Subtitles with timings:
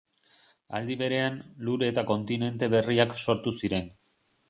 [0.77, 1.37] Aldi berean,
[1.69, 3.97] lur eta kontinente berriak sortu ziren.